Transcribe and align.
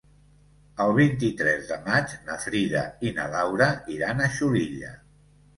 El 0.85 0.93
vint-i-tres 0.99 1.67
de 1.73 1.77
maig 1.89 2.15
na 2.31 2.37
Frida 2.45 2.83
i 3.09 3.13
na 3.19 3.29
Laura 3.37 3.71
iran 3.99 4.25
a 4.25 4.31
Xulilla. 4.39 4.99